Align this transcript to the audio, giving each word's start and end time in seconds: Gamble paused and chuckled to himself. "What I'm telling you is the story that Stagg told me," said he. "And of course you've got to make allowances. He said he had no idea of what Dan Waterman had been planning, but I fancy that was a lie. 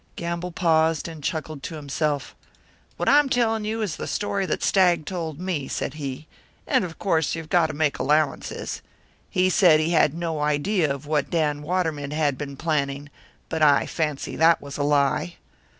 Gamble 0.15 0.51
paused 0.51 1.07
and 1.07 1.23
chuckled 1.23 1.61
to 1.61 1.75
himself. 1.75 2.35
"What 2.97 3.07
I'm 3.07 3.29
telling 3.29 3.65
you 3.65 3.83
is 3.83 3.97
the 3.97 4.07
story 4.07 4.47
that 4.47 4.63
Stagg 4.63 5.05
told 5.05 5.39
me," 5.39 5.67
said 5.67 5.93
he. 5.93 6.25
"And 6.65 6.83
of 6.83 6.97
course 6.97 7.35
you've 7.35 7.51
got 7.51 7.67
to 7.67 7.73
make 7.73 7.99
allowances. 7.99 8.81
He 9.29 9.47
said 9.51 9.79
he 9.79 9.91
had 9.91 10.15
no 10.15 10.39
idea 10.39 10.91
of 10.91 11.05
what 11.05 11.29
Dan 11.29 11.61
Waterman 11.61 12.09
had 12.09 12.35
been 12.35 12.57
planning, 12.57 13.11
but 13.47 13.61
I 13.61 13.85
fancy 13.85 14.35
that 14.37 14.59
was 14.59 14.75
a 14.75 14.83
lie. 14.83 15.35